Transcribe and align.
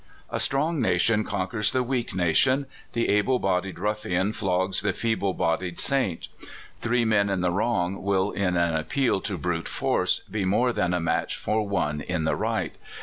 A 0.31 0.39
strong 0.39 0.81
nation 0.81 1.23
conquers 1.23 1.71
the 1.71 1.85
Aveak 1.85 2.15
nation. 2.15 2.65
The 2.93 3.07
able 3.09 3.37
bodied 3.37 3.75
ruihan 3.75 4.33
flogs 4.33 4.81
the 4.81 4.93
feeble 4.93 5.35
bodied 5.35 5.79
saint. 5.79 6.27
Three 6.79 7.05
men 7.05 7.29
in 7.29 7.41
the 7.41 7.51
wrong 7.51 8.01
will, 8.01 8.31
in 8.31 8.57
an 8.57 8.73
appeal 8.73 9.21
to 9.21 9.37
brute 9.37 9.67
force, 9.67 10.21
be 10.21 10.43
more 10.43 10.73
than 10.73 10.95
a 10.95 10.99
match 10.99 11.35
for 11.37 11.67
one 11.67 12.01
in 12.01 12.23
the 12.23 12.35
right. 12.35 12.73